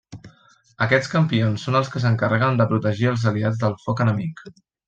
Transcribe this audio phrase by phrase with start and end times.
[0.85, 4.47] Aquests campions són els que s'encarreguen de protegir als aliats del foc enemic.